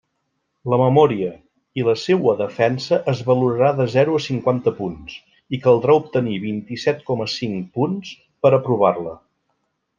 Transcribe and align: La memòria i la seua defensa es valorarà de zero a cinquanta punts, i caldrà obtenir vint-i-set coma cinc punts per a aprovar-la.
La 0.73 0.77
memòria 0.81 1.27
i 1.81 1.85
la 1.89 1.93
seua 2.03 2.33
defensa 2.39 2.99
es 3.13 3.21
valorarà 3.27 3.69
de 3.81 3.87
zero 3.97 4.17
a 4.21 4.23
cinquanta 4.29 4.75
punts, 4.81 5.19
i 5.57 5.61
caldrà 5.67 6.01
obtenir 6.03 6.41
vint-i-set 6.49 7.07
coma 7.11 7.31
cinc 7.39 7.73
punts 7.79 8.19
per 8.45 8.55
a 8.55 8.57
aprovar-la. 8.63 9.19